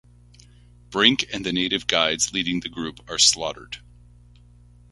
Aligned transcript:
Brink 0.89 1.27
and 1.31 1.45
the 1.45 1.53
native 1.53 1.85
guides 1.85 2.33
leading 2.33 2.61
the 2.61 2.69
group 2.69 3.07
are 3.07 3.19
slaughtered. 3.19 3.83